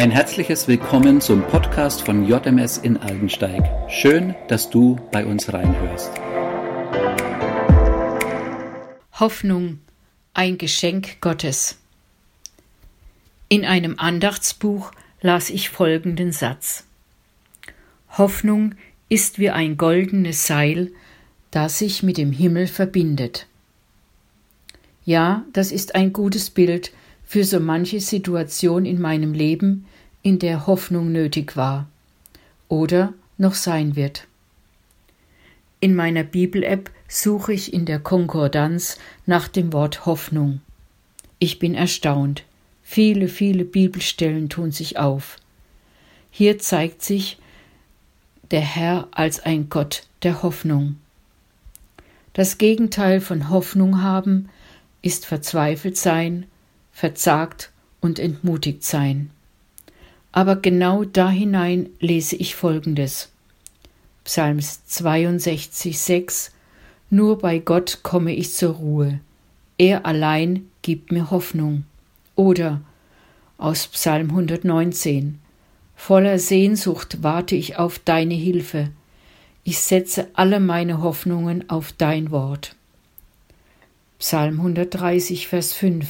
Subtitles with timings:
[0.00, 3.62] Ein herzliches Willkommen zum Podcast von JMS in Aldensteig.
[3.90, 6.10] Schön, dass du bei uns reinhörst.
[9.12, 9.80] Hoffnung,
[10.32, 11.80] ein Geschenk Gottes.
[13.50, 14.90] In einem Andachtsbuch
[15.20, 16.84] las ich folgenden Satz.
[18.16, 18.76] Hoffnung
[19.10, 20.92] ist wie ein goldenes Seil,
[21.50, 23.48] das sich mit dem Himmel verbindet.
[25.04, 26.90] Ja, das ist ein gutes Bild
[27.30, 29.86] für so manche Situation in meinem Leben,
[30.20, 31.86] in der Hoffnung nötig war
[32.66, 34.26] oder noch sein wird.
[35.78, 40.60] In meiner Bibel-App suche ich in der Konkordanz nach dem Wort Hoffnung.
[41.38, 42.42] Ich bin erstaunt.
[42.82, 45.36] Viele, viele Bibelstellen tun sich auf.
[46.32, 47.38] Hier zeigt sich
[48.50, 50.96] der Herr als ein Gott der Hoffnung.
[52.32, 54.48] Das Gegenteil von Hoffnung haben
[55.00, 56.46] ist verzweifelt sein,
[56.92, 59.30] verzagt und entmutigt sein.
[60.32, 63.30] Aber genau da hinein lese ich Folgendes.
[64.24, 66.52] Psalms 62, 6
[67.10, 69.20] Nur bei Gott komme ich zur Ruhe.
[69.76, 71.84] Er allein gibt mir Hoffnung.
[72.36, 72.80] Oder
[73.58, 75.40] aus Psalm 119
[75.96, 78.90] Voller Sehnsucht warte ich auf deine Hilfe.
[79.64, 82.74] Ich setze alle meine Hoffnungen auf dein Wort.
[84.18, 86.08] Psalm 130, Vers 5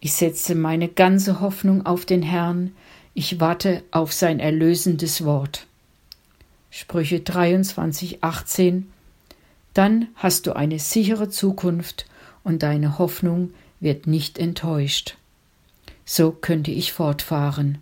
[0.00, 2.72] ich setze meine ganze Hoffnung auf den Herrn,
[3.14, 5.66] ich warte auf sein erlösendes Wort.
[6.70, 8.90] Sprüche 23, 18
[9.72, 12.06] Dann hast du eine sichere Zukunft
[12.44, 15.16] und deine Hoffnung wird nicht enttäuscht.
[16.04, 17.78] So könnte ich fortfahren.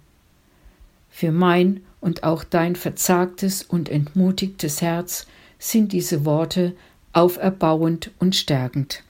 [1.10, 5.26] Für mein und auch dein verzagtes und entmutigtes Herz
[5.58, 6.74] sind diese Worte
[7.12, 9.02] auferbauend und stärkend.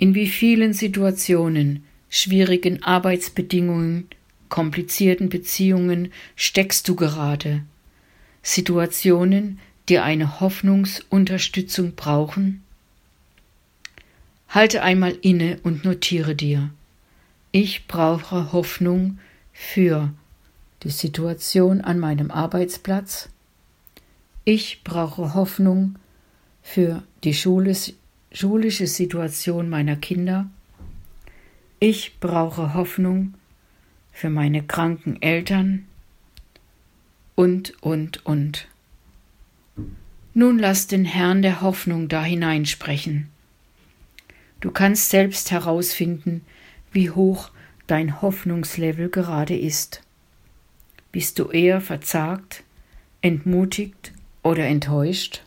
[0.00, 4.08] In wie vielen Situationen, schwierigen Arbeitsbedingungen,
[4.48, 7.60] komplizierten Beziehungen steckst du gerade?
[8.42, 9.58] Situationen,
[9.90, 12.62] die eine Hoffnungsunterstützung brauchen?
[14.48, 16.70] Halte einmal inne und notiere dir.
[17.52, 19.18] Ich brauche Hoffnung
[19.52, 20.14] für
[20.82, 23.28] die Situation an meinem Arbeitsplatz.
[24.46, 25.96] Ich brauche Hoffnung
[26.62, 27.74] für die Schule,
[28.32, 30.48] schulische Situation meiner Kinder.
[31.78, 33.34] Ich brauche Hoffnung
[34.12, 35.86] für meine kranken Eltern
[37.34, 38.68] und, und, und.
[40.34, 43.28] Nun lass den Herrn der Hoffnung da hineinsprechen.
[44.60, 46.42] Du kannst selbst herausfinden,
[46.92, 47.50] wie hoch
[47.86, 50.02] dein Hoffnungslevel gerade ist.
[51.12, 52.62] Bist du eher verzagt,
[53.22, 54.12] entmutigt
[54.42, 55.42] oder enttäuscht?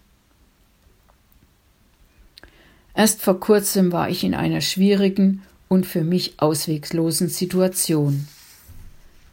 [2.95, 8.27] Erst vor kurzem war ich in einer schwierigen und für mich ausweglosen Situation.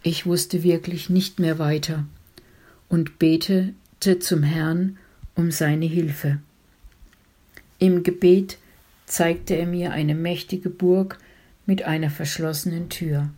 [0.03, 2.07] Ich wusste wirklich nicht mehr weiter
[2.89, 4.97] und betete zum Herrn
[5.35, 6.39] um seine Hilfe.
[7.79, 8.59] Im Gebet
[9.07, 11.19] zeigte er mir eine mächtige Burg
[11.67, 13.31] mit einer verschlossenen Tür.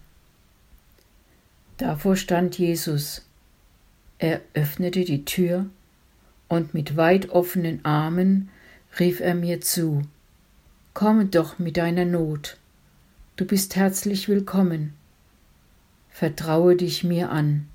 [1.79, 3.25] Davor stand Jesus.
[4.19, 5.67] Er öffnete die Tür
[6.49, 8.51] und mit weit offenen Armen
[8.99, 10.03] rief er mir zu.
[10.95, 12.59] Komm doch mit deiner Not.
[13.37, 14.93] Du bist herzlich willkommen.
[16.11, 17.67] Vertraue dich mir an.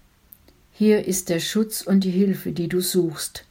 [0.71, 3.45] Hier ist der Schutz und die Hilfe, die du suchst.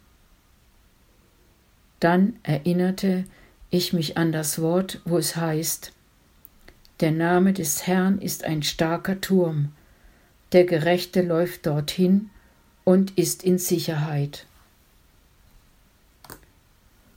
[1.99, 3.25] Dann erinnerte
[3.71, 5.93] ich mich an das Wort, wo es heißt,
[7.00, 9.72] der Name des Herrn ist ein starker Turm,
[10.53, 12.31] der Gerechte läuft dorthin
[12.84, 14.47] und ist in Sicherheit.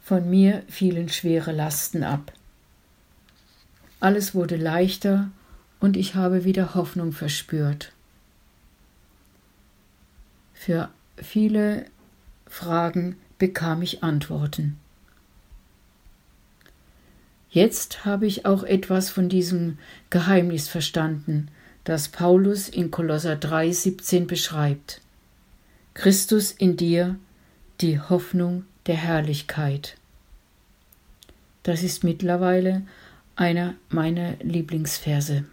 [0.10, 2.34] Von mir fielen schwere Lasten ab.
[4.00, 5.30] Alles wurde leichter
[5.80, 7.92] und ich habe wieder Hoffnung verspürt.
[10.56, 11.86] Für viele
[12.48, 14.80] Fragen bekam ich Antworten.
[17.52, 19.78] Jetzt habe ich auch etwas von diesem
[20.10, 21.52] Geheimnis verstanden,
[21.84, 25.02] das Paulus in Kolosser 3,17 beschreibt.
[25.94, 27.16] Christus in dir,
[27.82, 29.99] die Hoffnung der Herrlichkeit.
[31.64, 32.84] Das ist mittlerweile
[33.36, 35.46] einer meiner Lieblingsverse.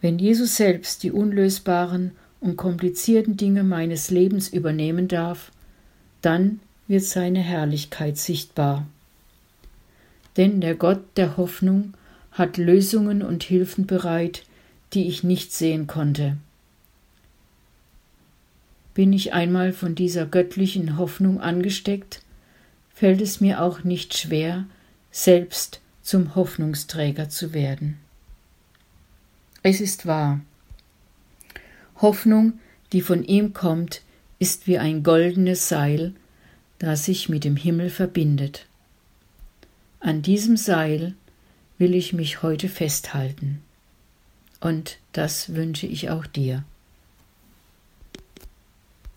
[0.00, 5.52] Wenn Jesus selbst die unlösbaren und komplizierten Dinge meines Lebens übernehmen darf,
[6.22, 8.86] dann wird seine Herrlichkeit sichtbar.
[10.36, 11.94] Denn der Gott der Hoffnung
[12.32, 14.44] hat Lösungen und Hilfen bereit,
[14.92, 16.36] die ich nicht sehen konnte.
[18.94, 22.22] Bin ich einmal von dieser göttlichen Hoffnung angesteckt,
[23.00, 24.66] fällt es mir auch nicht schwer,
[25.10, 27.98] selbst zum Hoffnungsträger zu werden.
[29.62, 30.42] Es ist wahr.
[32.02, 32.58] Hoffnung,
[32.92, 34.02] die von ihm kommt,
[34.38, 36.12] ist wie ein goldenes Seil,
[36.78, 38.66] das sich mit dem Himmel verbindet.
[40.00, 41.14] An diesem Seil
[41.78, 43.62] will ich mich heute festhalten.
[44.60, 46.64] Und das wünsche ich auch dir.